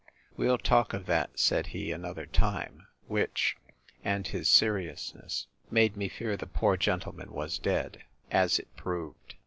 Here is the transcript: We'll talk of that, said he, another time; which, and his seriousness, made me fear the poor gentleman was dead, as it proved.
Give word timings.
We'll 0.35 0.57
talk 0.57 0.95
of 0.95 1.05
that, 1.05 1.37
said 1.37 1.67
he, 1.77 1.91
another 1.91 2.25
time; 2.25 2.87
which, 3.05 3.55
and 4.03 4.25
his 4.25 4.49
seriousness, 4.49 5.45
made 5.69 5.95
me 5.95 6.09
fear 6.09 6.35
the 6.35 6.47
poor 6.47 6.75
gentleman 6.75 7.31
was 7.31 7.59
dead, 7.59 8.01
as 8.31 8.57
it 8.57 8.75
proved. 8.75 9.35